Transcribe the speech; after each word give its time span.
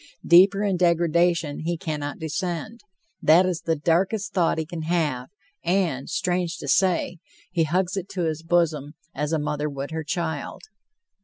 Deeper 0.25 0.63
in 0.63 0.77
degradation 0.77 1.59
he 1.59 1.77
cannot 1.77 2.17
descend. 2.17 2.81
That 3.21 3.45
is 3.45 3.61
the 3.61 3.75
darkest 3.75 4.33
thought 4.33 4.57
he 4.57 4.65
can 4.65 4.81
have, 4.81 5.29
and, 5.63 6.09
strange 6.09 6.57
to 6.57 6.67
say, 6.67 7.19
he 7.51 7.65
hugs 7.65 7.95
it 7.95 8.09
to 8.13 8.23
his 8.23 8.41
bosom 8.41 8.95
as 9.13 9.31
a 9.31 9.37
mother 9.37 9.69
would 9.69 9.91
her 9.91 10.03
child. 10.03 10.63